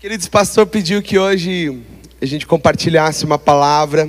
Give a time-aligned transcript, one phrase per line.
[0.00, 1.82] Queridos, pastor pediu que hoje
[2.22, 4.08] a gente compartilhasse uma palavra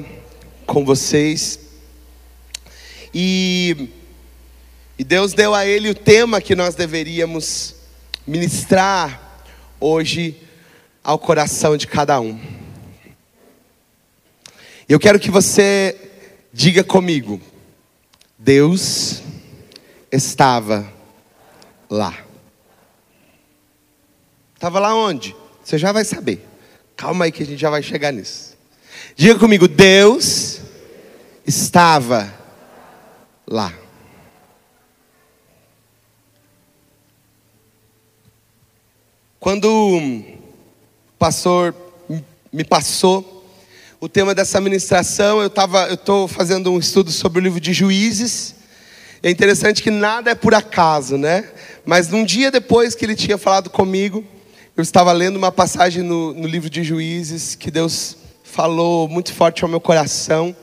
[0.64, 1.60] com vocês.
[3.12, 3.90] E,
[5.00, 7.74] e Deus deu a ele o tema que nós deveríamos
[8.28, 9.42] ministrar
[9.80, 10.40] hoje
[11.04, 12.40] ao coração de cada um.
[14.88, 16.12] Eu quero que você
[16.54, 17.42] diga comigo:
[18.38, 19.24] Deus
[20.12, 20.88] estava
[21.90, 22.16] lá.
[24.54, 25.36] Estava lá onde?
[25.70, 26.44] Você já vai saber.
[26.98, 28.58] Calma aí que a gente já vai chegar nisso.
[29.16, 30.62] Diga comigo, Deus
[31.46, 32.34] estava
[33.46, 33.72] lá.
[39.40, 40.38] Quando o
[41.20, 41.76] pastor
[42.52, 43.46] me passou
[44.00, 47.74] o tema dessa ministração, eu tava, eu estou fazendo um estudo sobre o livro de
[47.74, 48.56] Juízes.
[49.22, 51.48] É interessante que nada é por acaso, né?
[51.86, 54.26] Mas num dia depois que ele tinha falado comigo,
[54.80, 58.16] eu estava lendo uma passagem no, no livro de Juízes que Deus
[58.46, 60.56] falou muito forte ao meu coração,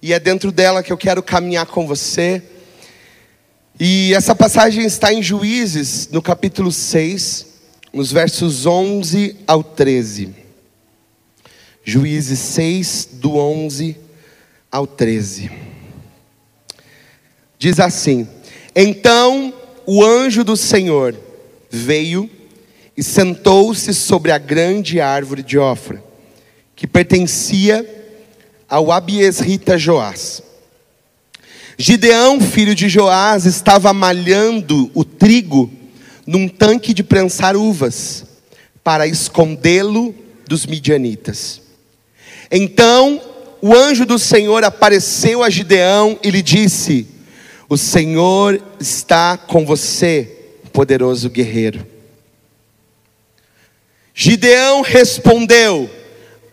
[0.00, 2.40] e é dentro dela que eu quero caminhar com você.
[3.80, 7.46] E essa passagem está em Juízes, no capítulo 6,
[7.92, 10.32] nos versos 11 ao 13.
[11.82, 13.96] Juízes 6, do 11
[14.70, 15.50] ao 13.
[17.58, 18.28] Diz assim:
[18.72, 19.52] Então
[19.84, 21.16] o anjo do Senhor
[21.68, 22.37] veio
[22.98, 26.02] e sentou-se sobre a grande árvore de Ofra,
[26.74, 27.86] que pertencia
[28.68, 30.42] ao Abiesrita Joás.
[31.78, 35.70] Gideão, filho de Joás, estava malhando o trigo
[36.26, 38.24] num tanque de prensar uvas,
[38.82, 40.12] para escondê-lo
[40.48, 41.62] dos midianitas.
[42.50, 43.22] Então
[43.62, 47.06] o anjo do Senhor apareceu a Gideão e lhe disse:
[47.68, 51.97] O Senhor está com você, poderoso guerreiro.
[54.20, 55.88] Gideão respondeu: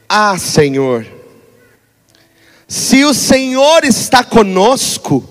[0.07, 1.03] Ah, Senhor,
[2.67, 5.27] se o Senhor está conosco,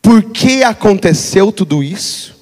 [0.00, 2.34] por que aconteceu tudo isso?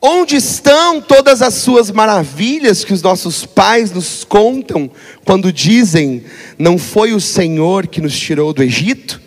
[0.00, 4.90] Onde estão todas as suas maravilhas que os nossos pais nos contam
[5.24, 6.24] quando dizem:
[6.58, 9.22] Não foi o Senhor que nos tirou do Egito?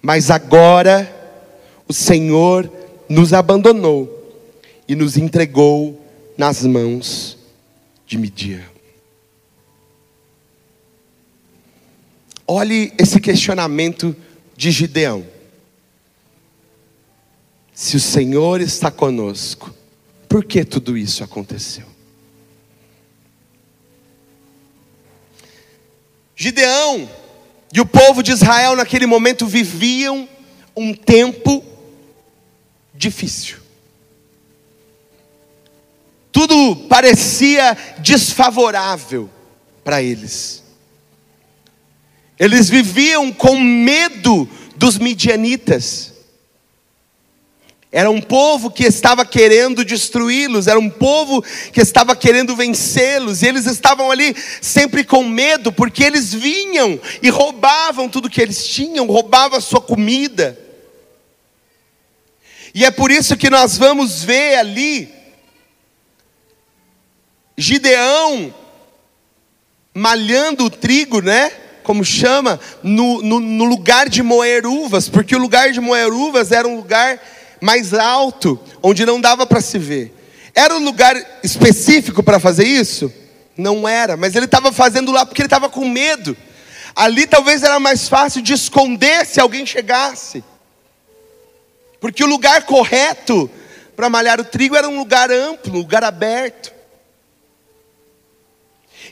[0.00, 1.12] Mas agora
[1.88, 2.70] o Senhor
[3.08, 4.38] nos abandonou
[4.86, 5.99] e nos entregou
[6.40, 7.36] nas mãos
[8.06, 8.64] de Midian.
[12.46, 14.16] Olhe esse questionamento
[14.56, 15.26] de Gideão.
[17.74, 19.74] Se o Senhor está conosco,
[20.30, 21.84] por que tudo isso aconteceu?
[26.34, 27.06] Gideão
[27.70, 30.26] e o povo de Israel naquele momento viviam
[30.74, 31.62] um tempo
[32.94, 33.60] difícil
[36.40, 39.28] tudo parecia desfavorável
[39.84, 40.62] para eles.
[42.38, 46.14] Eles viviam com medo dos midianitas.
[47.92, 51.42] Era um povo que estava querendo destruí-los, era um povo
[51.74, 57.28] que estava querendo vencê-los, e eles estavam ali sempre com medo, porque eles vinham e
[57.28, 60.58] roubavam tudo que eles tinham, roubavam a sua comida.
[62.74, 65.19] E é por isso que nós vamos ver ali
[67.60, 68.54] Gideão
[69.94, 71.52] malhando o trigo, né?
[71.82, 76.52] Como chama, no, no, no, lugar de moer uvas, porque o lugar de moer uvas
[76.52, 77.20] era um lugar
[77.60, 80.14] mais alto, onde não dava para se ver.
[80.54, 83.12] Era um lugar específico para fazer isso?
[83.56, 86.36] Não era, mas ele estava fazendo lá porque ele estava com medo.
[86.94, 90.42] Ali talvez era mais fácil de esconder se alguém chegasse.
[92.00, 93.50] Porque o lugar correto
[93.94, 96.79] para malhar o trigo era um lugar amplo, um lugar aberto.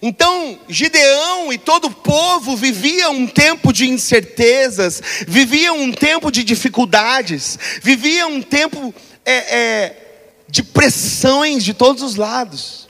[0.01, 6.45] Então, Gideão e todo o povo viviam um tempo de incertezas, viviam um tempo de
[6.45, 8.95] dificuldades, viviam um tempo
[9.25, 9.97] é, é,
[10.49, 12.89] de pressões de todos os lados.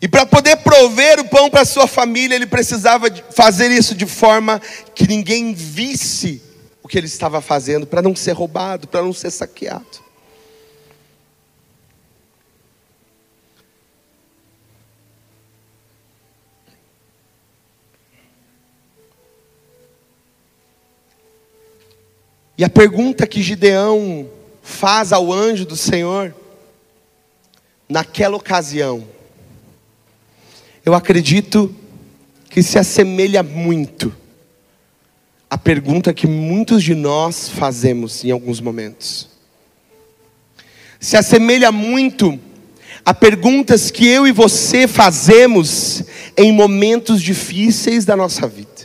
[0.00, 4.60] E para poder prover o pão para sua família, ele precisava fazer isso de forma
[4.94, 6.42] que ninguém visse
[6.82, 10.07] o que ele estava fazendo, para não ser roubado, para não ser saqueado.
[22.58, 24.28] E a pergunta que Gideão
[24.60, 26.34] faz ao anjo do Senhor,
[27.88, 29.06] naquela ocasião,
[30.84, 31.72] eu acredito
[32.50, 34.12] que se assemelha muito
[35.48, 39.28] à pergunta que muitos de nós fazemos em alguns momentos.
[41.00, 42.40] se assemelha muito
[43.04, 46.02] a perguntas que eu e você fazemos
[46.36, 48.77] em momentos difíceis da nossa vida.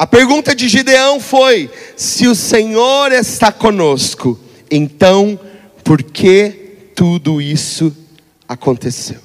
[0.00, 5.38] A pergunta de Gideão foi: se o Senhor está conosco, então
[5.84, 7.94] por que tudo isso
[8.48, 9.20] aconteceu?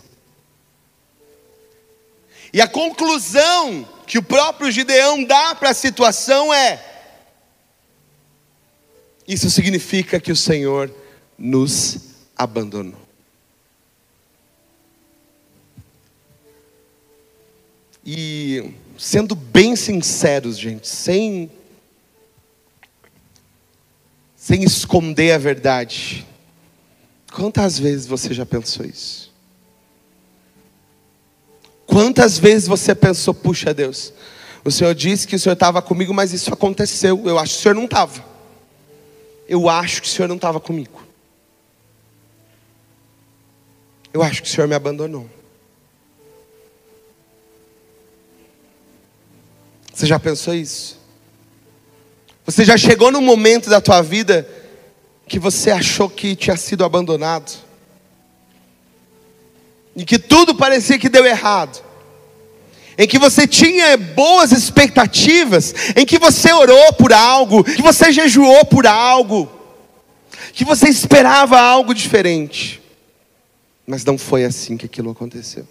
[2.51, 6.83] E a conclusão que o próprio Gideão dá para a situação é:
[9.25, 10.93] isso significa que o Senhor
[11.37, 11.99] nos
[12.35, 12.99] abandonou.
[18.05, 21.51] E sendo bem sinceros, gente, sem
[24.35, 26.25] sem esconder a verdade.
[27.33, 29.33] Quantas vezes você já pensou isso?
[31.87, 34.13] Quantas vezes você pensou, puxa Deus,
[34.63, 37.21] o Senhor disse que o Senhor estava comigo, mas isso aconteceu.
[37.27, 38.23] Eu acho que o Senhor não estava.
[39.47, 41.03] Eu acho que o Senhor não estava comigo.
[44.13, 45.29] Eu acho que o Senhor me abandonou.
[49.95, 50.99] Você já pensou isso?
[52.45, 54.45] Você já chegou num momento da tua vida
[55.25, 57.49] que você achou que tinha sido abandonado?
[59.95, 61.81] E que tudo parecia que deu errado?
[62.97, 68.65] Em que você tinha boas expectativas, em que você orou por algo, que você jejuou
[68.65, 69.49] por algo,
[70.51, 72.81] que você esperava algo diferente,
[73.87, 75.65] mas não foi assim que aquilo aconteceu.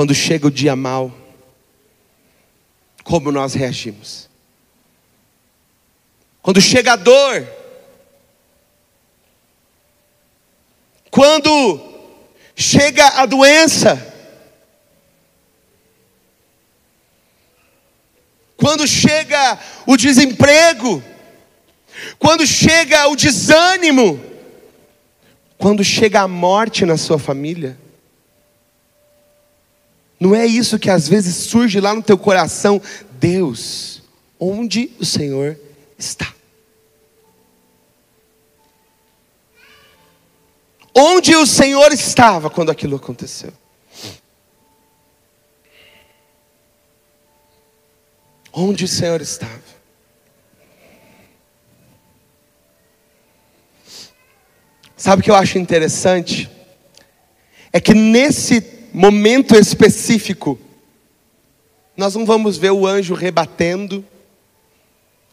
[0.00, 1.14] Quando chega o dia mal,
[3.04, 4.30] como nós reagimos?
[6.40, 7.46] Quando chega a dor,
[11.10, 11.78] quando
[12.56, 14.14] chega a doença,
[18.56, 21.04] quando chega o desemprego,
[22.18, 24.18] quando chega o desânimo,
[25.58, 27.78] quando chega a morte na sua família,
[30.20, 32.80] não é isso que às vezes surge lá no teu coração?
[33.18, 34.02] Deus,
[34.38, 35.58] onde o Senhor
[35.98, 36.30] está?
[40.94, 43.52] Onde o Senhor estava quando aquilo aconteceu?
[48.52, 49.70] Onde o Senhor estava?
[54.96, 56.50] Sabe o que eu acho interessante?
[57.72, 60.58] É que nesse momento específico,
[61.96, 64.04] nós não vamos ver o anjo rebatendo,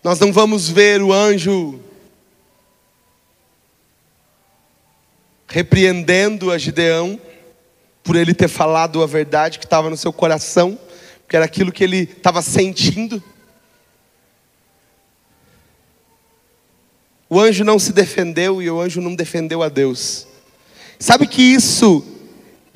[0.03, 1.79] nós não vamos ver o anjo
[5.47, 7.19] repreendendo a Gideão
[8.03, 10.77] por ele ter falado a verdade que estava no seu coração,
[11.27, 13.21] que era aquilo que ele estava sentindo.
[17.29, 20.25] O anjo não se defendeu e o anjo não defendeu a Deus.
[20.97, 22.16] Sabe que isso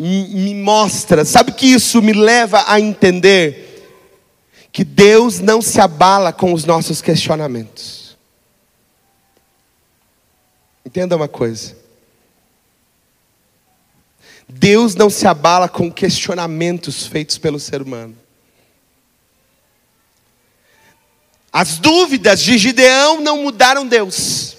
[0.02, 3.70] me mostra, sabe que isso me leva a entender
[4.72, 8.18] que Deus não se abala com os nossos questionamentos.
[10.86, 11.76] Entenda uma coisa.
[14.48, 18.18] Deus não se abala com questionamentos feitos pelo ser humano.
[21.54, 24.58] As dúvidas de Gideão não mudaram Deus.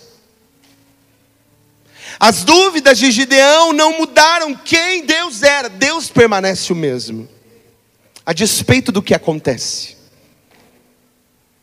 [2.24, 7.28] As dúvidas de Gideão não mudaram quem Deus era, Deus permanece o mesmo,
[8.24, 9.96] a despeito do que acontece.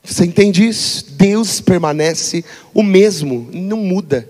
[0.03, 1.11] Você entende isso?
[1.11, 4.27] Deus permanece o mesmo, não muda.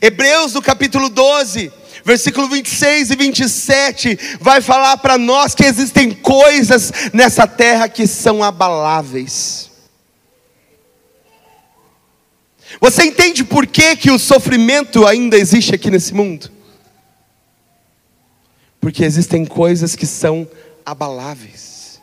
[0.00, 1.72] Hebreus, no capítulo 12,
[2.04, 8.40] versículo 26 e 27, vai falar para nós que existem coisas nessa terra que são
[8.40, 9.73] abaláveis.
[12.80, 16.50] Você entende por que, que o sofrimento ainda existe aqui nesse mundo?
[18.80, 20.48] Porque existem coisas que são
[20.84, 22.00] abaláveis.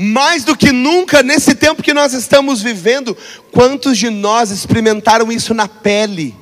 [0.00, 3.16] Mais do que nunca, nesse tempo que nós estamos vivendo,
[3.50, 6.36] quantos de nós experimentaram isso na pele?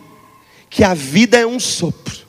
[0.69, 2.26] Que a vida é um sopro.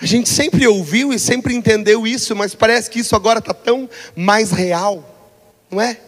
[0.00, 3.88] A gente sempre ouviu e sempre entendeu isso, mas parece que isso agora está tão
[4.14, 5.02] mais real,
[5.70, 5.98] não é?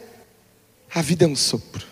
[0.94, 1.86] A vida é um sopro.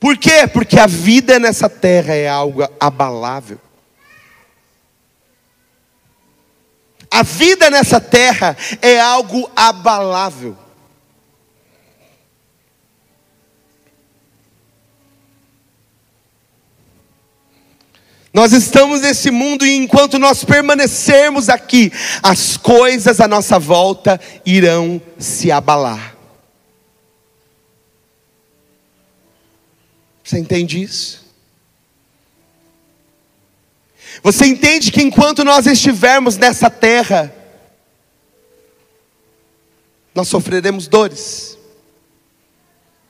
[0.00, 0.48] Por quê?
[0.52, 3.60] Porque a vida nessa terra é algo abalável.
[7.08, 10.56] A vida nessa terra é algo abalável.
[18.32, 25.00] Nós estamos nesse mundo e enquanto nós permanecermos aqui, as coisas à nossa volta irão
[25.18, 26.16] se abalar.
[30.24, 31.22] Você entende isso?
[34.22, 37.34] Você entende que enquanto nós estivermos nessa terra,
[40.14, 41.58] nós sofreremos dores,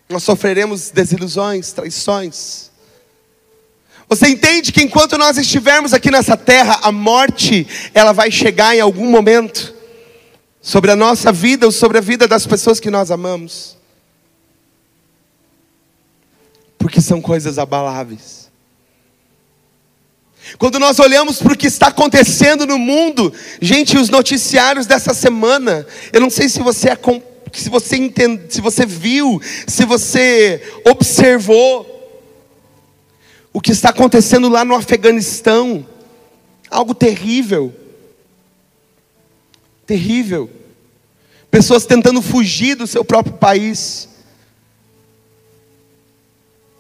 [0.09, 2.72] nós sofreremos desilusões, traições.
[4.13, 8.81] Você entende que enquanto nós estivermos aqui nessa terra, a morte, ela vai chegar em
[8.81, 9.75] algum momento
[10.61, 13.75] sobre a nossa vida ou sobre a vida das pessoas que nós amamos.
[16.77, 18.51] Porque são coisas abaláveis.
[20.59, 25.87] Quando nós olhamos para o que está acontecendo no mundo, gente, os noticiários dessa semana,
[26.13, 26.91] eu não sei se você
[27.51, 31.92] se você entende, se você viu, se você observou
[33.53, 35.87] o que está acontecendo lá no Afeganistão,
[36.71, 37.75] algo terrível.
[39.87, 40.51] Terrível.
[41.51, 44.09] Pessoas tentando fugir do seu próprio país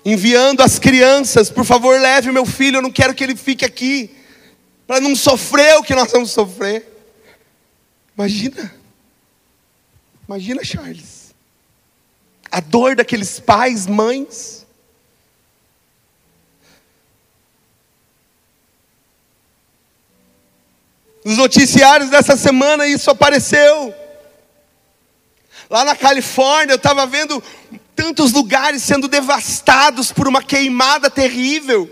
[0.05, 4.11] enviando as crianças, por favor, leve meu filho, eu não quero que ele fique aqui,
[4.87, 6.89] para não sofrer o que nós vamos sofrer.
[8.17, 8.75] Imagina,
[10.29, 11.35] imagina, Charles,
[12.51, 14.62] a dor daqueles pais, mães.
[21.25, 23.95] Nos noticiários dessa semana isso apareceu.
[25.71, 27.43] Lá na Califórnia, eu estava vendo
[27.95, 31.91] tantos lugares sendo devastados por uma queimada terrível.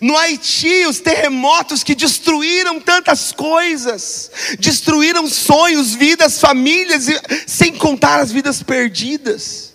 [0.00, 7.06] No Haiti, os terremotos que destruíram tantas coisas, destruíram sonhos, vidas, famílias,
[7.46, 9.67] sem contar as vidas perdidas.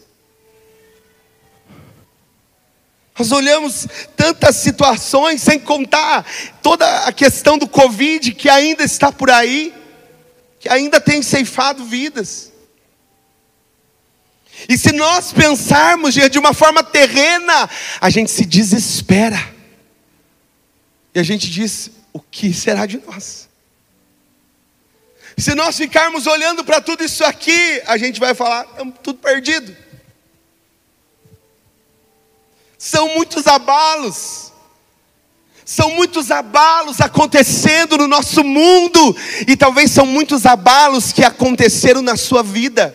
[3.18, 6.26] Nós olhamos tantas situações, sem contar
[6.64, 9.74] toda a questão do Covid que ainda está por aí,
[10.60, 12.52] que ainda tem ceifado vidas.
[14.68, 19.54] E se nós pensarmos de uma forma terrena, a gente se desespera.
[21.14, 23.50] E a gente diz: o que será de nós?
[25.38, 29.83] Se nós ficarmos olhando para tudo isso aqui, a gente vai falar: estamos tudo perdido.
[32.86, 34.52] São muitos abalos.
[35.64, 39.16] São muitos abalos acontecendo no nosso mundo,
[39.48, 42.94] e talvez são muitos abalos que aconteceram na sua vida.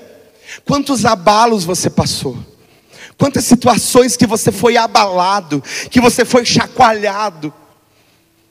[0.66, 2.36] Quantos abalos você passou?
[3.16, 7.50] Quantas situações que você foi abalado, que você foi chacoalhado,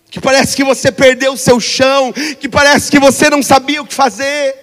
[0.09, 3.85] que parece que você perdeu o seu chão, que parece que você não sabia o
[3.85, 4.55] que fazer.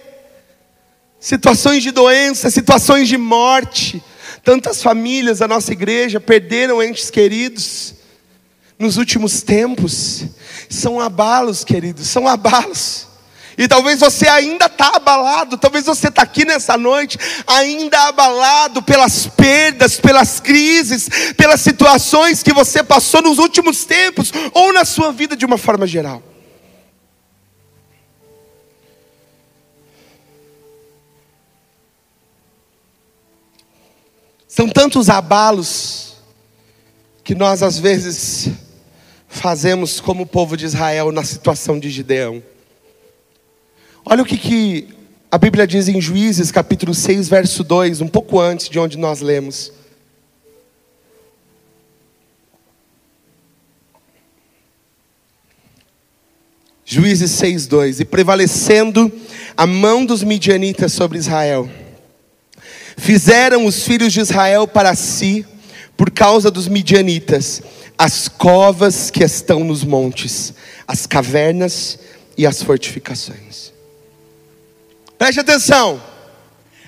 [1.21, 4.03] Situações de doença, situações de morte.
[4.45, 7.95] Tantas famílias da nossa igreja perderam entes queridos
[8.77, 10.23] nos últimos tempos.
[10.69, 13.07] São abalos, queridos, são abalos.
[13.57, 19.25] E talvez você ainda está abalado, talvez você está aqui nessa noite, ainda abalado pelas
[19.25, 25.35] perdas, pelas crises, pelas situações que você passou nos últimos tempos, ou na sua vida
[25.35, 26.21] de uma forma geral.
[34.55, 36.13] São tantos abalos
[37.25, 38.51] que nós às vezes
[39.27, 42.41] fazemos como o povo de Israel na situação de Gideão.
[44.05, 44.95] Olha o que, que
[45.29, 49.19] a Bíblia diz em Juízes, capítulo 6, verso 2, um pouco antes de onde nós
[49.19, 49.73] lemos.
[56.85, 59.11] Juízes 6, 2: E prevalecendo
[59.57, 61.69] a mão dos midianitas sobre Israel,
[62.97, 65.45] fizeram os filhos de Israel para si,
[65.97, 67.61] por causa dos midianitas,
[67.97, 70.53] as covas que estão nos montes,
[70.87, 71.99] as cavernas
[72.37, 73.73] e as fortificações.
[75.17, 76.01] Preste atenção.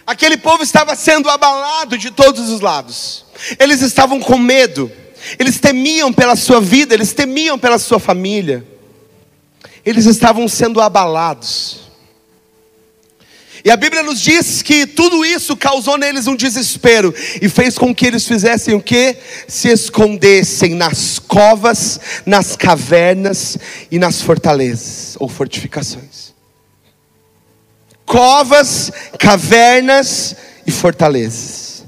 [0.05, 3.25] Aquele povo estava sendo abalado de todos os lados.
[3.59, 4.91] Eles estavam com medo.
[5.37, 8.65] Eles temiam pela sua vida, eles temiam pela sua família.
[9.85, 11.86] Eles estavam sendo abalados.
[13.63, 17.93] E a Bíblia nos diz que tudo isso causou neles um desespero e fez com
[17.93, 19.17] que eles fizessem o que?
[19.47, 23.57] Se escondessem nas covas, nas cavernas
[23.91, 26.27] e nas fortalezas ou fortificações
[28.07, 30.35] covas, cavernas
[30.65, 31.85] e fortalezas.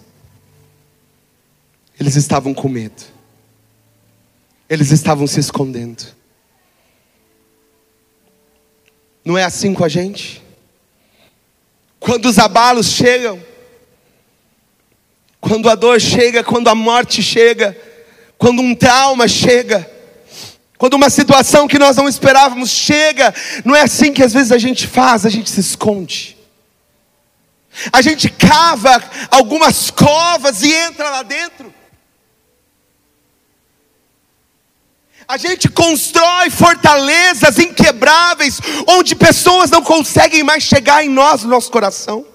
[1.98, 3.02] Eles estavam com medo.
[4.70, 6.04] Eles estavam se escondendo.
[9.24, 10.44] Não é assim com a gente?
[12.00, 13.44] Quando os abalos chegam,
[15.42, 17.78] quando a dor chega, quando a morte chega,
[18.38, 19.90] quando um trauma chega,
[20.80, 24.58] Quando uma situação que nós não esperávamos chega, não é assim que às vezes a
[24.58, 26.38] gente faz, a gente se esconde.
[27.92, 31.74] A gente cava algumas covas e entra lá dentro.
[35.30, 41.70] A gente constrói fortalezas inquebráveis, onde pessoas não conseguem mais chegar em nós, no nosso
[41.70, 42.26] coração.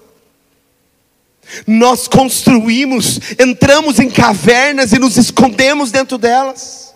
[1.67, 6.95] Nós construímos, entramos em cavernas e nos escondemos dentro delas,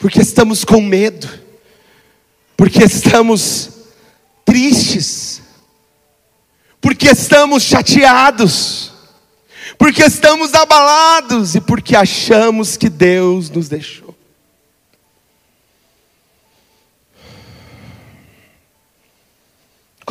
[0.00, 1.28] porque estamos com medo,
[2.56, 3.68] porque estamos
[4.46, 5.42] tristes,
[6.80, 8.92] porque estamos chateados,
[9.76, 11.54] porque estamos abalados.
[11.54, 14.03] E porque achamos que Deus nos deixou.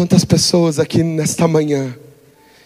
[0.04, 1.98] Quantas pessoas aqui nesta manhã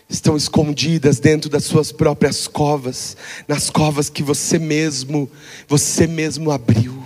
[0.10, 3.15] estão escondidas dentro das suas próprias covas,
[3.48, 5.29] nas covas que você mesmo,
[5.67, 7.00] você mesmo abriu.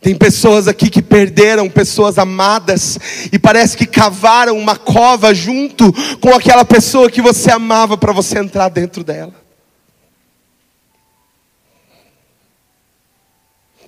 [0.00, 2.98] Tem pessoas aqui que perderam pessoas amadas
[3.30, 8.38] e parece que cavaram uma cova junto com aquela pessoa que você amava para você
[8.38, 9.43] entrar dentro dela.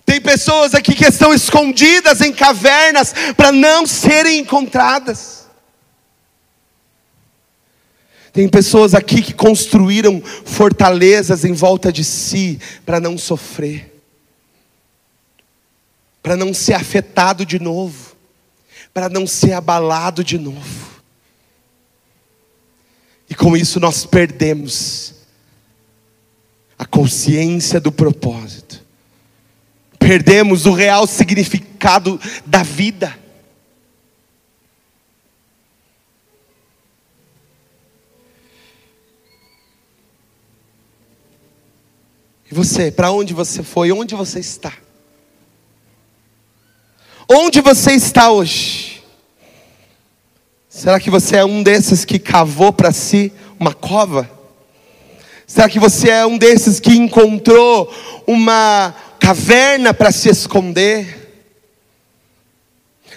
[0.06, 5.44] Tem pessoas aqui que estão escondidas em cavernas para não serem encontradas.
[8.32, 13.96] Tem pessoas aqui que construíram fortalezas em volta de si para não sofrer
[16.26, 18.16] para não ser afetado de novo,
[18.92, 21.00] para não ser abalado de novo.
[23.30, 25.14] E com isso nós perdemos
[26.76, 28.84] a consciência do propósito,
[30.06, 33.18] perdemos o real significado da vida.
[42.48, 43.90] E você, para onde você foi?
[43.90, 44.72] Onde você está?
[47.28, 49.02] Onde você está hoje?
[50.69, 54.30] Será que você é um desses que cavou para si uma cova?
[55.49, 57.92] Será que você é um desses que encontrou
[58.25, 58.95] uma
[59.26, 61.43] caverna para se esconder?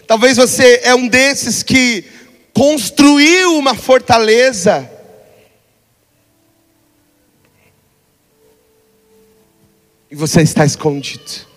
[0.08, 2.04] Talvez você é um desses que
[2.52, 4.90] construiu uma fortaleza.
[10.10, 11.48] E você está escondido.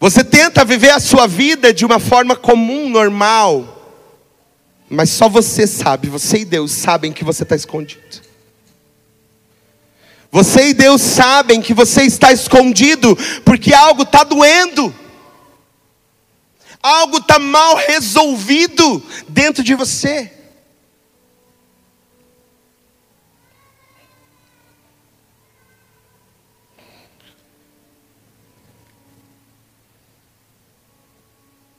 [0.00, 4.02] Você tenta viver a sua vida de uma forma comum, normal,
[4.90, 8.21] mas só você sabe, você e Deus sabem que você está escondido.
[10.32, 13.14] Você e Deus sabem que você está escondido
[13.44, 14.92] porque algo está doendo,
[16.82, 20.32] algo está mal resolvido dentro de você.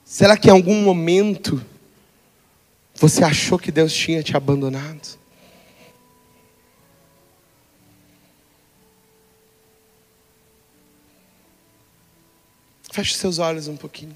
[0.05, 1.59] Será que em algum momento
[2.93, 5.22] você achou que Deus tinha te abandonado?
[12.93, 14.15] Feche seus olhos um pouquinho.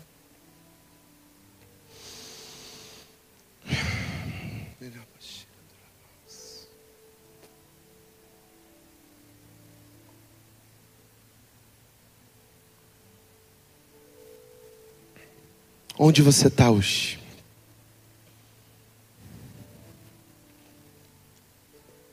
[15.98, 17.20] Onde você está hoje?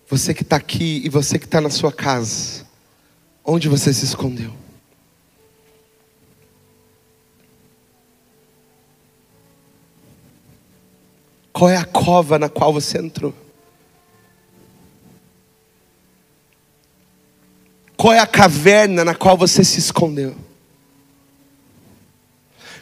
[0.08, 2.66] Você que está aqui e você que está na sua casa,
[3.44, 4.64] onde você se escondeu?
[11.54, 13.32] Qual é a cova na qual você entrou?
[17.96, 20.34] Qual é a caverna na qual você se escondeu?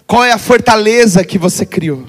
[0.07, 2.07] Qual é a fortaleza que você criou?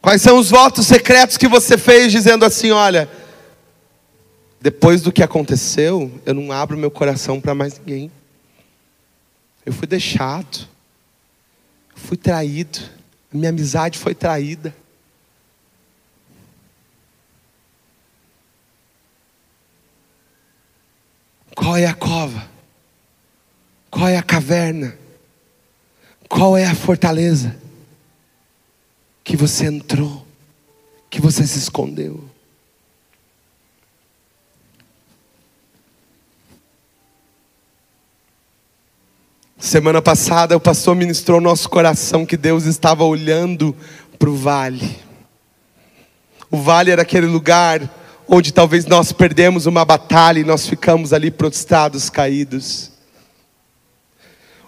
[0.00, 3.10] Quais são os votos secretos que você fez dizendo assim: olha,
[4.60, 8.19] depois do que aconteceu, eu não abro meu coração para mais ninguém.
[9.64, 10.68] Eu fui deixado,
[11.94, 12.78] fui traído,
[13.32, 14.74] a minha amizade foi traída.
[21.54, 22.48] Qual é a cova?
[23.90, 24.96] Qual é a caverna?
[26.28, 27.56] Qual é a fortaleza
[29.22, 30.26] que você entrou,
[31.10, 32.30] que você se escondeu?
[39.70, 43.72] Semana passada o pastor ministrou no nosso coração que Deus estava olhando
[44.18, 44.98] para o vale.
[46.50, 47.88] O vale era aquele lugar
[48.26, 52.90] onde talvez nós perdemos uma batalha e nós ficamos ali prostrados, caídos.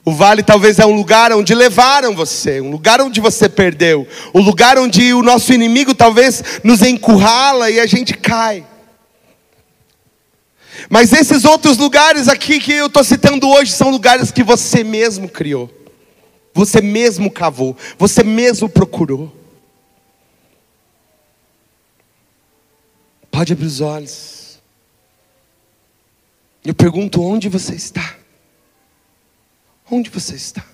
[0.04, 4.38] O vale talvez é um lugar onde levaram você, um lugar onde você perdeu, o
[4.38, 8.64] um lugar onde o nosso inimigo talvez nos encurrala e a gente cai.
[10.88, 15.28] Mas esses outros lugares aqui que eu estou citando hoje são lugares que você mesmo
[15.28, 15.70] criou,
[16.54, 19.34] você mesmo cavou, você mesmo procurou.
[23.30, 24.62] Pode abrir os olhos.
[26.64, 28.16] Eu pergunto: onde você está?
[29.90, 30.64] Onde você está?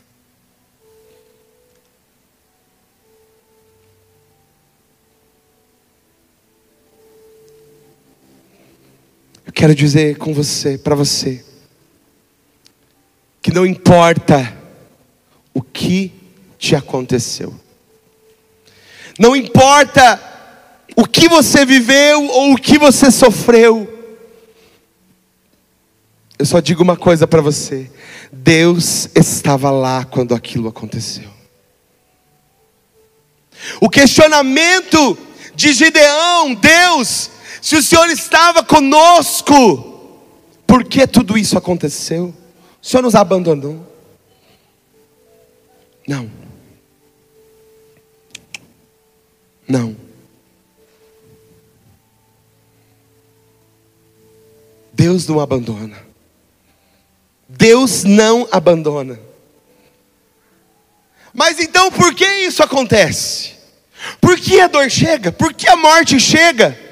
[9.58, 11.44] Quero dizer com você, para você,
[13.42, 14.56] que não importa
[15.52, 16.12] o que
[16.56, 17.52] te aconteceu,
[19.18, 20.22] não importa
[20.94, 23.92] o que você viveu ou o que você sofreu,
[26.38, 27.90] eu só digo uma coisa para você:
[28.30, 31.28] Deus estava lá quando aquilo aconteceu.
[33.80, 35.18] O questionamento
[35.56, 37.28] de Gideão, Deus,
[37.60, 39.98] se o Senhor estava conosco,
[40.66, 42.34] por que tudo isso aconteceu?
[42.82, 43.86] O Senhor nos abandonou?
[46.06, 46.30] Não.
[49.66, 49.96] Não.
[54.92, 55.96] Deus não abandona.
[57.48, 59.20] Deus não abandona.
[61.32, 63.52] Mas então por que isso acontece?
[64.20, 65.30] Por que a dor chega?
[65.30, 66.87] Por que a morte chega?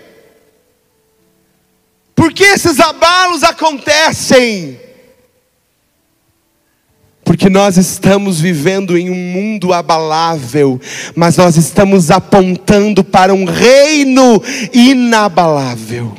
[2.17, 4.81] Por que esses abalos acontecem?
[7.23, 10.81] Porque nós estamos vivendo em um mundo abalável,
[11.15, 16.17] mas nós estamos apontando para um reino inabalável.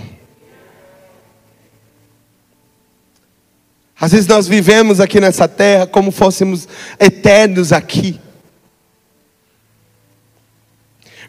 [4.00, 6.68] Às vezes nós vivemos aqui nessa terra como fôssemos
[7.00, 8.20] eternos aqui.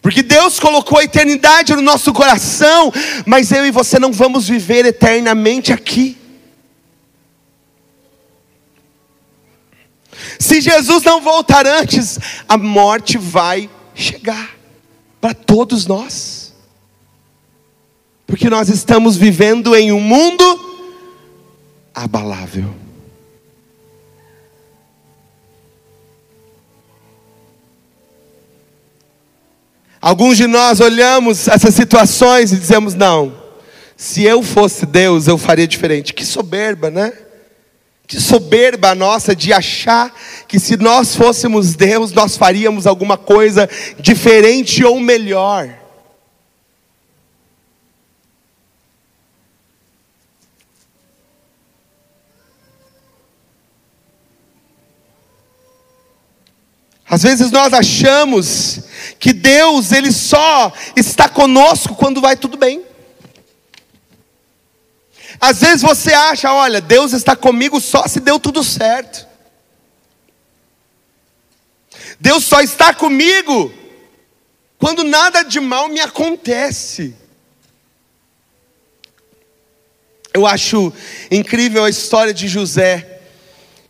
[0.00, 2.92] Porque Deus colocou a eternidade no nosso coração,
[3.26, 6.16] mas eu e você não vamos viver eternamente aqui.
[10.38, 14.56] Se Jesus não voltar antes, a morte vai chegar
[15.20, 16.54] para todos nós.
[18.26, 20.44] Porque nós estamos vivendo em um mundo
[21.94, 22.87] abalável.
[30.00, 33.34] Alguns de nós olhamos essas situações e dizemos: não,
[33.96, 36.14] se eu fosse Deus, eu faria diferente.
[36.14, 37.12] Que soberba, né?
[38.06, 40.14] Que soberba nossa de achar
[40.46, 45.68] que se nós fôssemos Deus, nós faríamos alguma coisa diferente ou melhor.
[57.08, 58.80] Às vezes nós achamos
[59.18, 62.84] que Deus ele só está conosco quando vai tudo bem.
[65.40, 69.26] Às vezes você acha, olha, Deus está comigo só se deu tudo certo.
[72.20, 73.72] Deus só está comigo
[74.78, 77.14] quando nada de mal me acontece.
[80.34, 80.92] Eu acho
[81.30, 83.22] incrível a história de José.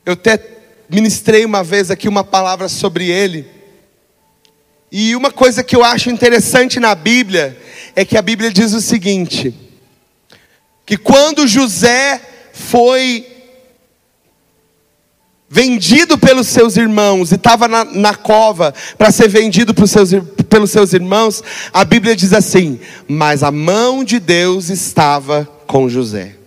[0.04, 0.57] Eu até
[0.88, 3.46] ministrei uma vez aqui uma palavra sobre ele.
[4.90, 7.60] E uma coisa que eu acho interessante na Bíblia
[7.94, 9.54] é que a Bíblia diz o seguinte:
[10.86, 12.20] que quando José
[12.52, 13.26] foi
[15.50, 20.10] vendido pelos seus irmãos e estava na, na, cova para ser vendido seus,
[20.48, 26.37] pelos seus irmãos, a Bíblia diz assim: mas a mão de Deus estava com José.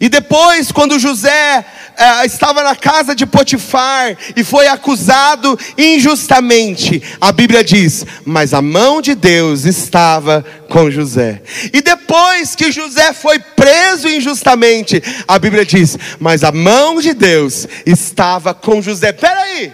[0.00, 1.62] E depois, quando José
[1.94, 8.62] eh, estava na casa de Potifar e foi acusado injustamente, a Bíblia diz: mas a
[8.62, 11.42] mão de Deus estava com José.
[11.70, 17.68] E depois que José foi preso injustamente, a Bíblia diz: mas a mão de Deus
[17.84, 19.12] estava com José.
[19.12, 19.70] Peraí,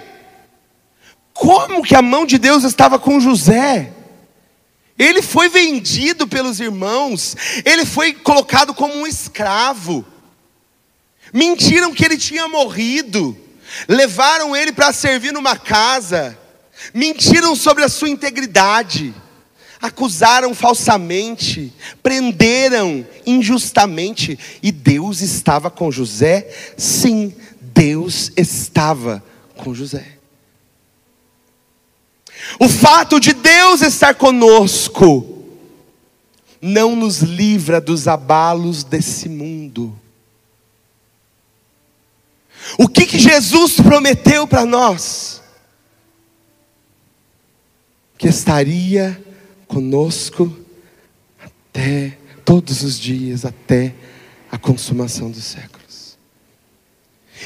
[1.33, 3.93] como que a mão de Deus estava com José?
[4.99, 10.05] Ele foi vendido pelos irmãos, ele foi colocado como um escravo.
[11.33, 13.37] Mentiram que ele tinha morrido,
[13.89, 16.39] levaram ele para servir numa casa,
[16.95, 19.15] mentiram sobre a sua integridade.
[19.81, 26.49] acusaram falsamente, prenderam injustamente, e Deus estava com José?
[26.77, 29.23] Sim, Deus estava
[29.57, 30.17] com José.
[32.61, 35.45] O fato de Deus estar conosco
[36.61, 39.99] não nos livra dos abalos desse mundo.
[42.79, 45.43] O que, que Jesus prometeu para nós?
[48.19, 49.21] Que estaria
[49.67, 50.55] conosco
[51.39, 53.95] até todos os dias, até
[54.51, 56.19] a consumação dos séculos.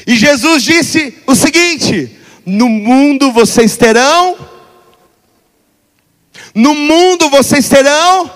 [0.07, 4.37] E Jesus disse o seguinte: no mundo vocês terão,
[6.55, 8.31] no mundo vocês terão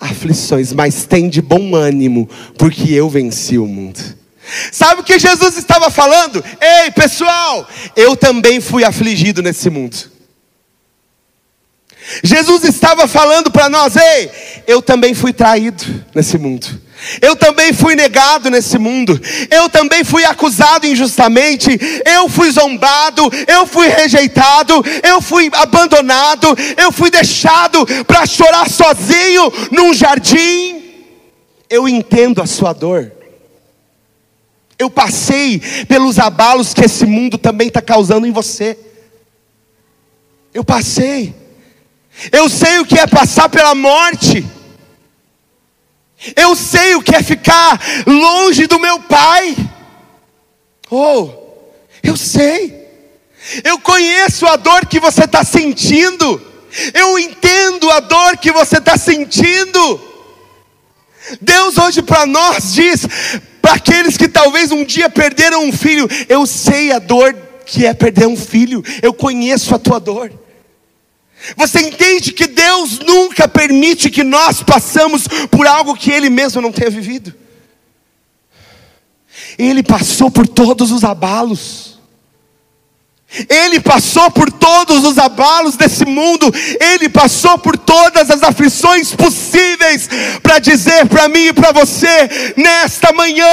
[0.00, 4.00] aflições, mas tem de bom ânimo, porque eu venci o mundo.
[4.70, 6.44] Sabe o que Jesus estava falando?
[6.60, 10.10] Ei, pessoal, eu também fui afligido nesse mundo.
[12.22, 14.30] Jesus estava falando para nós: ei,
[14.66, 16.80] eu também fui traído nesse mundo.
[17.20, 19.20] Eu também fui negado nesse mundo.
[19.50, 21.70] Eu também fui acusado injustamente.
[22.04, 23.28] Eu fui zombado.
[23.48, 24.84] Eu fui rejeitado.
[25.02, 26.56] Eu fui abandonado.
[26.76, 30.80] Eu fui deixado para chorar sozinho num jardim.
[31.68, 33.10] Eu entendo a sua dor.
[34.78, 38.78] Eu passei pelos abalos que esse mundo também está causando em você.
[40.52, 41.34] Eu passei.
[42.30, 44.44] Eu sei o que é passar pela morte.
[46.36, 49.56] Eu sei o que é ficar longe do meu pai.
[50.90, 51.30] Oh,
[52.02, 52.82] eu sei.
[53.64, 56.40] Eu conheço a dor que você está sentindo.
[56.94, 60.12] Eu entendo a dor que você está sentindo.
[61.40, 63.06] Deus hoje para nós diz,
[63.62, 67.32] para aqueles que talvez um dia perderam um filho, eu sei a dor
[67.64, 70.32] que é perder um filho, eu conheço a tua dor.
[71.56, 76.72] Você entende que Deus nunca permite que nós passamos por algo que Ele mesmo não
[76.72, 77.34] tenha vivido?
[79.58, 81.91] Ele passou por todos os abalos.
[83.48, 90.08] Ele passou por todos os abalos desse mundo, ele passou por todas as aflições possíveis
[90.42, 93.46] para dizer para mim e para você, nesta manhã,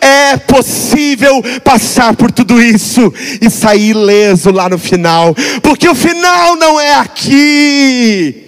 [0.00, 6.56] é possível passar por tudo isso e sair ileso lá no final, porque o final
[6.56, 8.42] não é aqui.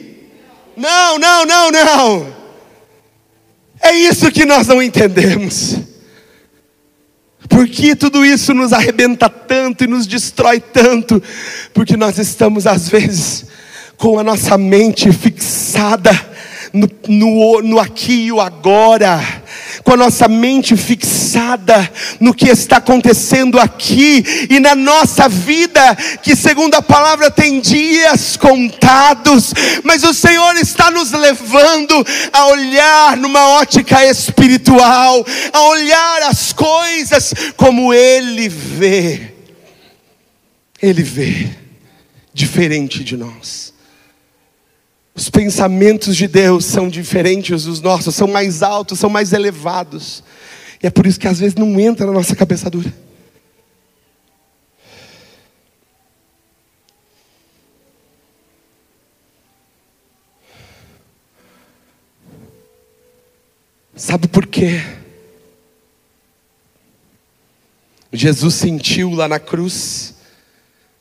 [0.77, 2.27] Não, não, não, não.
[3.81, 5.77] É isso que nós não entendemos.
[7.55, 11.23] Por que tudo isso nos arrebenta tanto e nos destrói tanto?
[11.73, 13.47] Porque nós estamos, às vezes,
[13.97, 16.11] com a nossa mente fixada
[16.73, 19.21] no, no, no aqui e o agora
[19.85, 26.35] com a nossa mente fixada no que está acontecendo aqui e na nossa vida, que
[26.35, 29.53] segundo a palavra tem dias contados,
[29.85, 37.35] mas o Senhor está nos levando a olhar numa ótica espiritual, a olhar as coisas
[37.55, 39.35] como Ele vê.
[40.81, 41.51] Ele vê
[42.33, 43.74] diferente de nós.
[45.15, 50.25] Os pensamentos de Deus são diferentes dos nossos, são mais altos, são mais elevados.
[50.83, 52.93] E é por isso que às vezes não entra na nossa cabeça dura.
[63.95, 64.83] Sabe por quê?
[68.13, 70.15] Jesus sentiu lá na cruz,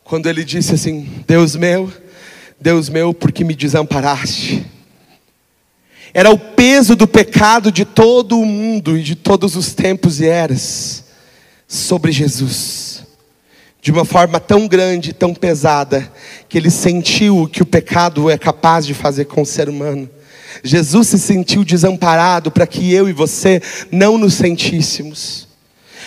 [0.03, 1.91] quando ele disse assim: Deus meu,
[2.63, 4.65] Deus meu, porque me desamparaste.
[6.13, 10.27] Era o peso do pecado de todo o mundo e de todos os tempos e
[10.27, 11.03] eras
[11.67, 13.03] sobre Jesus.
[13.81, 16.09] De uma forma tão grande, tão pesada,
[16.47, 20.09] que ele sentiu o que o pecado é capaz de fazer com o ser humano.
[20.63, 25.49] Jesus se sentiu desamparado para que eu e você não nos sentíssemos.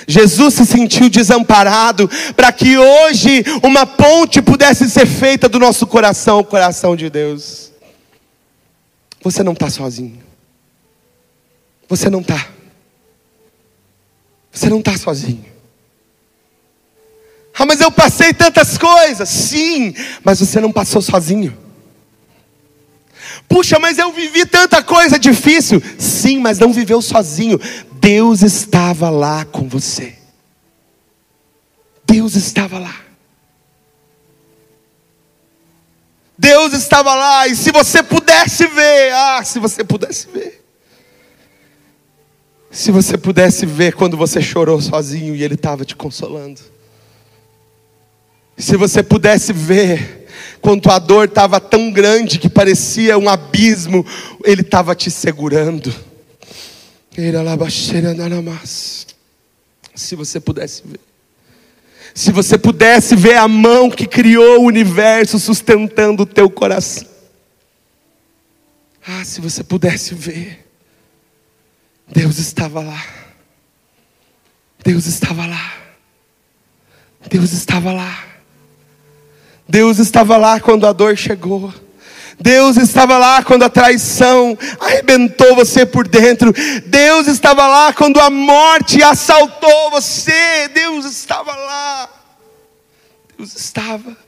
[0.07, 6.37] Jesus se sentiu desamparado para que hoje uma ponte pudesse ser feita do nosso coração
[6.37, 7.71] ao coração de Deus.
[9.23, 10.23] Você não está sozinho.
[11.89, 12.49] Você não está.
[14.53, 15.45] Você não está sozinho.
[17.59, 19.29] Ah, mas eu passei tantas coisas.
[19.29, 21.57] Sim, mas você não passou sozinho.
[23.49, 25.83] Puxa, mas eu vivi tanta coisa difícil.
[25.99, 27.61] Sim, mas não viveu sozinho.
[28.01, 30.15] Deus estava lá com você.
[32.05, 33.07] Deus estava lá.
[36.39, 40.63] Deus estava lá, e se você pudesse ver, ah, se você pudesse ver.
[42.71, 46.61] Se você pudesse ver quando você chorou sozinho e Ele estava te consolando.
[48.57, 50.27] Se você pudesse ver
[50.61, 54.05] quando a dor estava tão grande que parecia um abismo,
[54.45, 55.95] Ele estava te segurando.
[59.95, 61.01] Se você pudesse ver.
[62.15, 67.09] Se você pudesse ver a mão que criou o universo sustentando o teu coração.
[69.07, 70.67] Ah, se você pudesse ver.
[72.07, 73.03] Deus estava lá.
[74.85, 75.75] Deus estava lá.
[77.31, 78.25] Deus estava lá.
[79.69, 81.73] Deus estava lá quando a dor chegou.
[82.38, 86.53] Deus estava lá quando a traição arrebentou você por dentro.
[86.85, 90.68] Deus estava lá quando a morte assaltou você.
[90.68, 92.09] Deus estava lá.
[93.37, 94.26] Deus estava.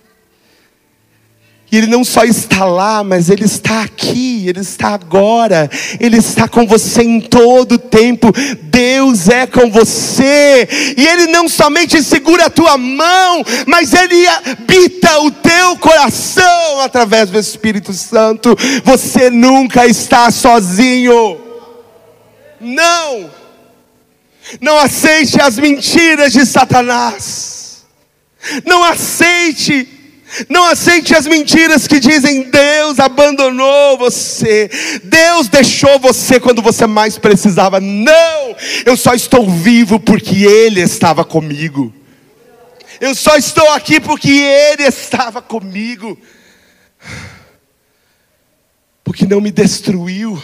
[1.70, 6.48] E Ele não só está lá, mas Ele está aqui, Ele está agora, Ele está
[6.48, 8.33] com você em todo o tempo.
[8.62, 15.20] Deus é com você, e Ele não somente segura a tua mão, mas Ele habita
[15.20, 18.57] o teu coração através do Espírito Santo.
[18.85, 21.38] Você nunca está sozinho.
[22.61, 23.31] Não,
[24.61, 27.85] não aceite as mentiras de Satanás,
[28.64, 29.97] não aceite
[30.48, 34.70] não aceite as mentiras que dizem Deus abandonou você,
[35.04, 37.80] Deus deixou você quando você mais precisava.
[37.80, 41.92] Não, eu só estou vivo porque Ele estava comigo.
[43.00, 46.18] Eu só estou aqui porque Ele estava comigo.
[49.04, 50.40] Porque não me destruiu.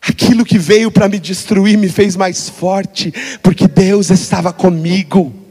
[0.00, 5.41] Aquilo que veio para me destruir me fez mais forte, porque Deus estava comigo.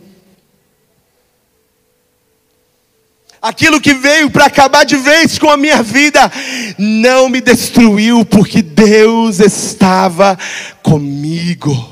[3.42, 6.32] Aquilo que veio para acabar de vez com a minha vida,
[6.78, 10.38] não me destruiu, porque Deus estava
[10.84, 11.90] comigo.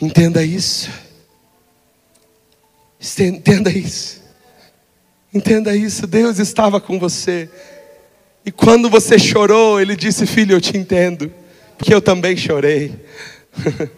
[0.00, 0.88] Entenda isso.
[3.18, 4.22] Entenda isso.
[5.34, 6.06] Entenda isso.
[6.06, 7.50] Deus estava com você.
[8.46, 11.32] E quando você chorou, Ele disse: Filho, eu te entendo,
[11.76, 12.94] porque eu também chorei.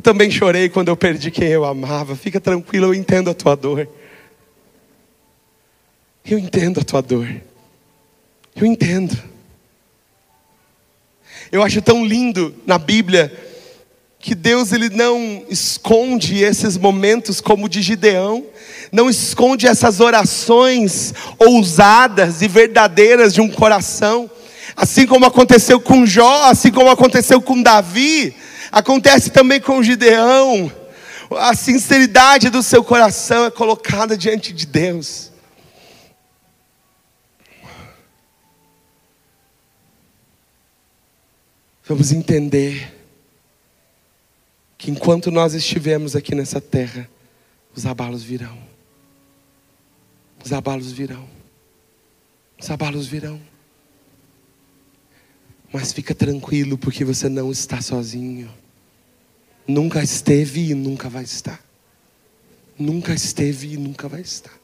[0.00, 2.16] Eu também chorei quando eu perdi quem eu amava.
[2.16, 3.86] Fica tranquilo, eu entendo a tua dor.
[6.24, 7.28] Eu entendo a tua dor.
[8.56, 9.14] Eu entendo.
[11.52, 13.30] Eu acho tão lindo na Bíblia
[14.18, 18.46] que Deus ele não esconde esses momentos como de Gideão,
[18.90, 24.30] não esconde essas orações ousadas e verdadeiras de um coração,
[24.74, 28.34] assim como aconteceu com Jó, assim como aconteceu com Davi.
[28.70, 30.70] Acontece também com Gideão.
[31.38, 35.30] A sinceridade do seu coração é colocada diante de Deus.
[41.84, 42.96] Vamos entender
[44.78, 47.08] que enquanto nós estivermos aqui nessa terra,
[47.74, 48.56] os abalos virão.
[50.44, 51.28] Os abalos virão.
[52.58, 53.49] Os abalos virão.
[55.72, 58.50] Mas fica tranquilo, porque você não está sozinho.
[59.66, 61.62] Nunca esteve e nunca vai estar.
[62.78, 64.58] Nunca esteve e nunca vai estar.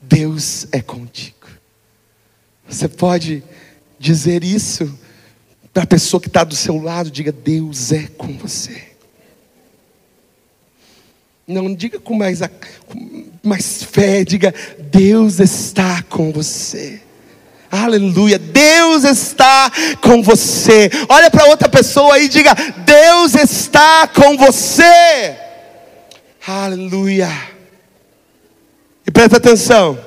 [0.00, 1.48] Deus é contigo.
[2.68, 3.42] Você pode
[3.98, 4.96] dizer isso
[5.72, 8.90] para a pessoa que está do seu lado, diga: Deus é com você.
[11.46, 12.40] Não diga com mais,
[12.86, 14.54] com mais fé, diga:
[14.90, 17.02] Deus está com você.
[17.70, 18.38] Aleluia.
[18.38, 20.90] Deus está com você.
[21.08, 22.52] Olha para outra pessoa e diga:
[22.84, 25.36] Deus está com você.
[26.46, 27.30] Aleluia.
[29.06, 29.98] E presta atenção.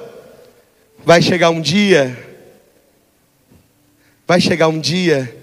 [1.05, 2.17] Vai chegar um dia.
[4.27, 5.33] Vai chegar um dia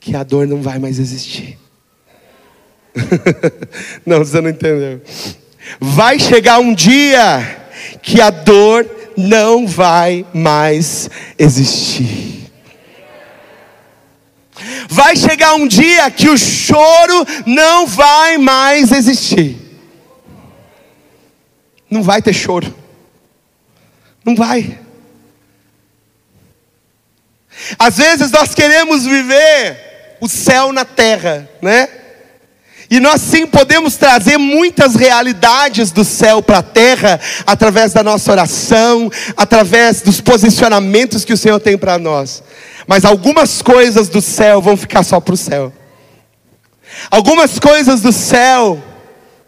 [0.00, 1.58] que a dor não vai mais existir.
[4.04, 5.00] não, você não entendeu.
[5.80, 7.62] Vai chegar um dia
[8.02, 8.84] que a dor
[9.22, 11.08] não vai mais
[11.38, 12.50] existir.
[14.88, 19.56] Vai chegar um dia que o choro não vai mais existir.
[21.90, 22.74] Não vai ter choro.
[24.24, 24.78] Não vai.
[27.78, 31.88] Às vezes nós queremos viver o céu na terra, né?
[32.92, 38.30] E nós sim podemos trazer muitas realidades do céu para a terra através da nossa
[38.30, 42.42] oração, através dos posicionamentos que o Senhor tem para nós.
[42.86, 45.72] Mas algumas coisas do céu vão ficar só para o céu.
[47.10, 48.78] Algumas coisas do céu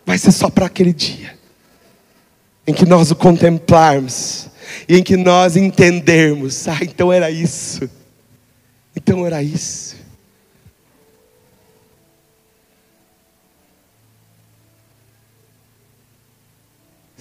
[0.06, 1.36] vai ser só para aquele dia
[2.66, 4.48] em que nós o contemplarmos
[4.88, 7.90] e em que nós entendermos, ah, então era isso.
[8.96, 9.96] Então era isso.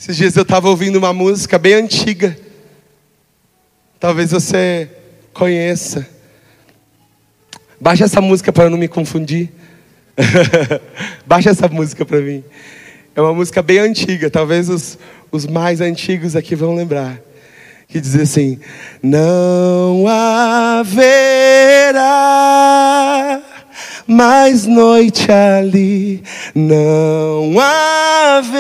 [0.03, 2.37] Esses dias eu estava ouvindo uma música bem antiga.
[3.97, 4.89] Talvez você
[5.33, 6.05] conheça.
[7.79, 9.49] Baixa essa música para eu não me confundir.
[11.25, 12.43] Baixa essa música para mim.
[13.15, 14.99] É uma música bem antiga, talvez os,
[15.31, 17.21] os mais antigos aqui vão lembrar.
[17.87, 18.59] Que diz assim:
[19.01, 21.13] Não haverá
[24.13, 26.21] mais noite ali,
[26.53, 27.55] não
[28.39, 28.53] haverá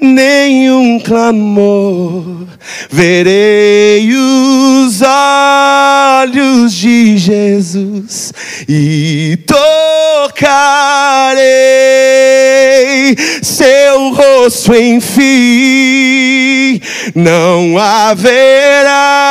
[0.00, 2.48] nenhum clamor.
[2.90, 8.32] Verei os olhos de Jesus
[8.68, 10.42] e tocarei
[13.42, 16.80] seu rosto, enfim.
[17.14, 19.22] Não haverá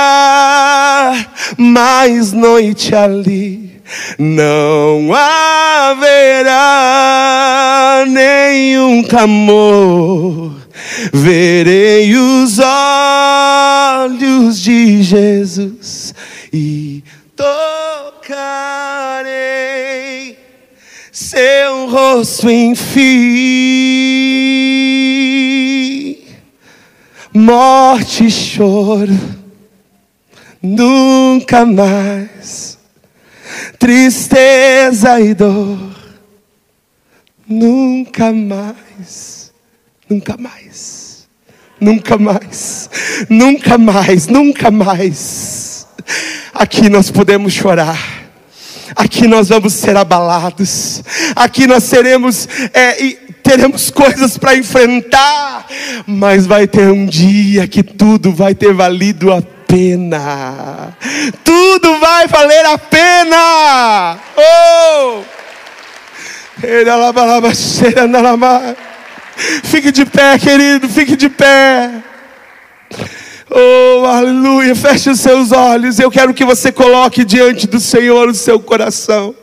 [1.58, 3.72] mais noite ali.
[4.18, 6.54] Não haverá
[8.08, 10.62] nenhum clamor
[11.14, 16.14] verei os olhos de Jesus
[16.52, 17.04] e
[17.36, 18.42] tocarei
[21.12, 23.02] seu rosto, enfim.
[27.34, 29.18] Morte e choro,
[30.62, 32.78] nunca mais.
[33.78, 35.78] Tristeza e dor,
[37.48, 39.42] nunca mais
[40.12, 41.26] Nunca mais.
[41.80, 42.90] Nunca mais.
[43.30, 44.28] Nunca mais.
[44.28, 45.88] Nunca mais.
[46.54, 47.98] Aqui nós podemos chorar.
[48.94, 51.02] Aqui nós vamos ser abalados.
[51.34, 55.66] Aqui nós seremos é, teremos coisas para enfrentar,
[56.06, 59.61] mas vai ter um dia que tudo vai ter valido a pena.
[61.44, 64.18] Tudo vai valer a pena.
[64.36, 65.22] Oh!
[69.64, 72.04] Fique de pé, querido, fique de pé.
[73.50, 74.76] Oh, aleluia.
[74.76, 76.00] Feche os seus olhos.
[76.00, 79.36] Eu quero que você coloque diante do Senhor o seu coração.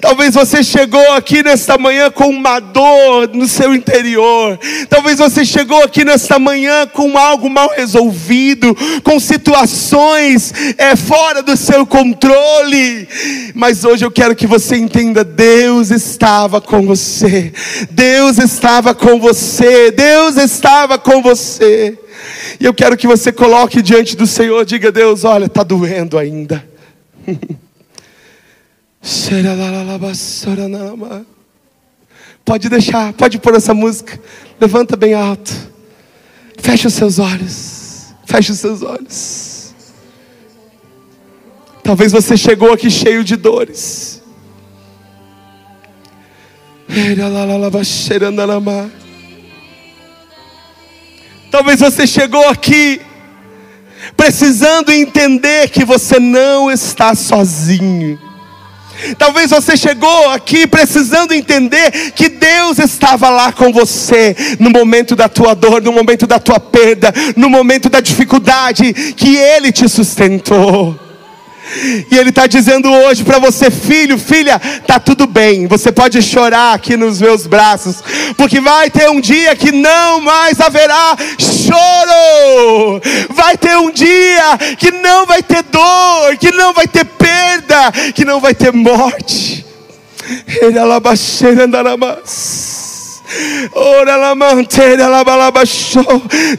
[0.00, 4.58] Talvez você chegou aqui nesta manhã com uma dor no seu interior.
[4.88, 11.56] Talvez você chegou aqui nesta manhã com algo mal resolvido, com situações é, fora do
[11.56, 13.08] seu controle.
[13.54, 17.52] Mas hoje eu quero que você entenda: Deus estava com você.
[17.90, 19.90] Deus estava com você.
[19.90, 21.98] Deus estava com você.
[22.60, 26.64] E eu quero que você coloque diante do Senhor, diga: Deus, olha, está doendo ainda.
[32.44, 34.20] Pode deixar, pode pôr essa música.
[34.60, 35.52] Levanta bem alto.
[36.58, 38.12] Feche os seus olhos.
[38.26, 39.74] Feche os seus olhos.
[41.84, 44.20] Talvez você chegou aqui cheio de dores.
[51.48, 53.00] Talvez você chegou aqui
[54.16, 58.25] precisando entender que você não está sozinho.
[59.18, 65.28] Talvez você chegou aqui precisando entender que Deus estava lá com você no momento da
[65.28, 71.05] tua dor, no momento da tua perda, no momento da dificuldade, que Ele te sustentou.
[72.10, 75.66] E Ele está dizendo hoje para você, filho, filha, tá tudo bem.
[75.66, 77.96] Você pode chorar aqui nos meus braços,
[78.36, 83.00] porque vai ter um dia que não mais haverá choro.
[83.30, 88.24] Vai ter um dia que não vai ter dor, que não vai ter perda, que
[88.24, 89.66] não vai ter morte.
[90.62, 90.78] Ele.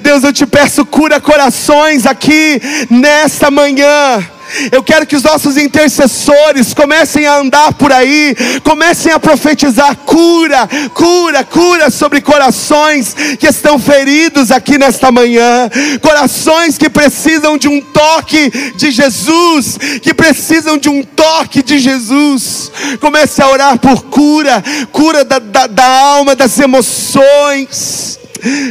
[0.01, 4.36] Deus, eu te peço, cura corações aqui nesta manhã.
[4.71, 10.67] Eu quero que os nossos intercessores comecem a andar por aí, comecem a profetizar cura,
[10.93, 15.69] cura, cura sobre corações que estão feridos aqui nesta manhã,
[16.01, 22.71] corações que precisam de um toque de Jesus, que precisam de um toque de Jesus.
[22.99, 28.19] Comece a orar por cura, cura da, da, da alma, das emoções.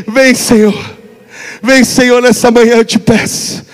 [0.06, 0.96] Vem, Senhor.
[1.62, 3.64] Vem, Senhor, nessa manhã eu te peço.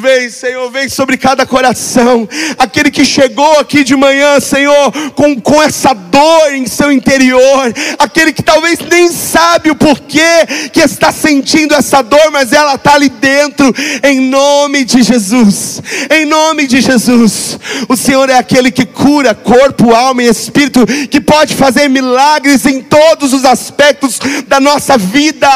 [0.00, 2.28] Vem, Senhor, vem sobre cada coração.
[2.56, 7.74] Aquele que chegou aqui de manhã, Senhor, com, com essa dor em seu interior.
[7.98, 12.94] Aquele que talvez nem sabe o porquê que está sentindo essa dor, mas ela está
[12.94, 13.74] ali dentro.
[14.04, 15.82] Em nome de Jesus.
[16.08, 17.58] Em nome de Jesus.
[17.88, 22.80] O Senhor é aquele que cura corpo, alma e espírito, que pode fazer milagres em
[22.80, 25.48] todos os aspectos da nossa vida.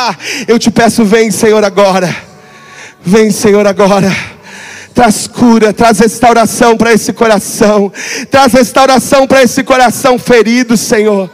[0.48, 2.32] Eu te peço, vem, Senhor, agora.
[3.04, 4.31] Vem, Senhor, agora.
[4.94, 7.92] Traz cura, traz restauração para esse coração.
[8.30, 11.30] Traz restauração para esse coração ferido, Senhor.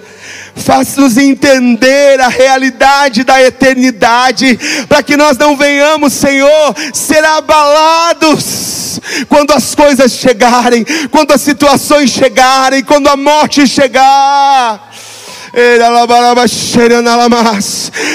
[0.55, 9.53] faz-nos entender a realidade da eternidade, para que nós não venhamos, Senhor, ser abalados quando
[9.53, 14.88] as coisas chegarem, quando as situações chegarem, quando a morte chegar.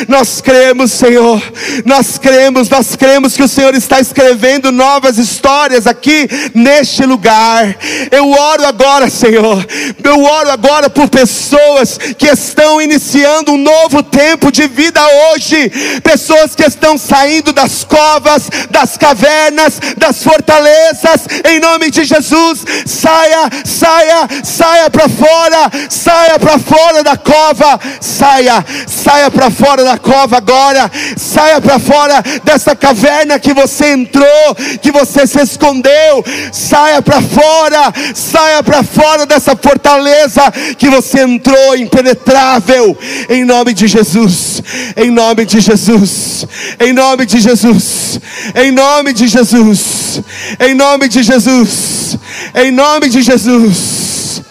[0.07, 1.41] Nós cremos, Senhor,
[1.85, 7.75] nós cremos, nós cremos que o Senhor está escrevendo novas histórias aqui neste lugar.
[8.11, 9.65] Eu oro agora, Senhor,
[10.03, 15.69] eu oro agora por pessoas que estão iniciando um novo tempo de vida hoje,
[16.01, 23.49] pessoas que estão saindo das covas, das cavernas, das fortalezas, em nome de Jesus, saia,
[23.65, 30.38] saia, saia para fora, saia para fora da cova, saia, saia para fora da cova
[30.38, 37.21] agora, saia para fora dessa caverna que você entrou, que você se escondeu, saia para
[37.21, 40.41] fora, saia para fora dessa fortaleza
[40.77, 42.95] que você entrou impenetrável,
[43.27, 44.61] em nome de Jesus,
[44.95, 46.45] em nome de Jesus,
[46.79, 48.19] em nome de Jesus,
[48.53, 50.21] em nome de Jesus,
[50.59, 52.17] em nome de Jesus,
[52.53, 54.43] em nome de Jesus.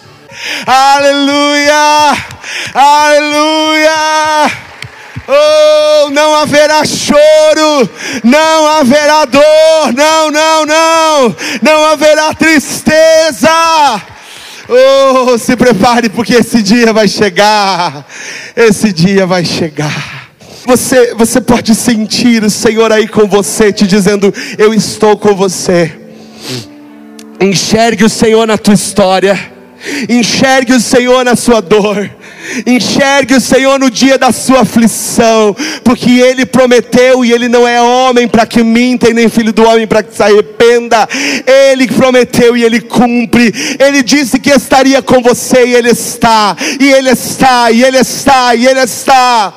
[0.67, 2.32] Aleluia!
[2.75, 4.51] Aleluia!
[5.29, 7.89] Oh, não haverá choro,
[8.25, 13.51] não haverá dor, não, não, não, não haverá tristeza.
[14.69, 18.07] Oh, se prepare, porque esse dia vai chegar.
[18.57, 20.31] Esse dia vai chegar.
[20.65, 25.93] Você, você pode sentir o Senhor aí com você, te dizendo: Eu estou com você.
[27.39, 29.39] Enxergue o Senhor na tua história.
[30.09, 32.09] Enxergue o Senhor na sua dor.
[32.67, 37.81] Enxergue o Senhor no dia da sua aflição, porque Ele prometeu e Ele não é
[37.81, 41.09] homem para que minta, e nem filho do homem para que se arrependa.
[41.47, 43.53] Ele prometeu e Ele cumpre.
[43.79, 48.55] Ele disse que estaria com você e Ele está, e Ele está, e Ele está,
[48.55, 49.55] e Ele está.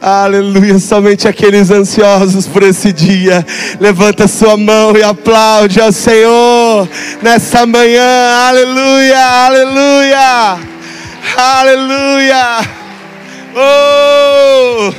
[0.00, 3.44] Aleluia, somente aqueles ansiosos por esse dia,
[3.80, 6.88] levanta sua mão e aplaude ao Senhor
[7.20, 8.48] nessa manhã.
[8.48, 10.58] Aleluia, aleluia,
[11.36, 12.60] aleluia.
[13.56, 14.94] Oh!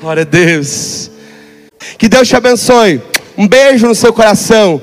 [0.00, 1.10] Glória a Deus.
[1.98, 3.00] Que Deus te abençoe.
[3.36, 4.78] Um beijo no seu coração.